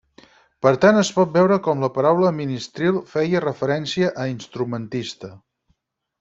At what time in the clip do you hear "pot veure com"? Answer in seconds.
1.17-1.83